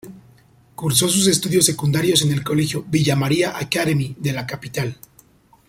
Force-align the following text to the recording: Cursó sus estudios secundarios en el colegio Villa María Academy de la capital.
Cursó 0.73 1.07
sus 1.09 1.27
estudios 1.27 1.63
secundarios 1.63 2.23
en 2.23 2.31
el 2.31 2.43
colegio 2.43 2.83
Villa 2.87 3.15
María 3.15 3.55
Academy 3.55 4.15
de 4.17 4.33
la 4.33 4.47
capital. 4.47 4.97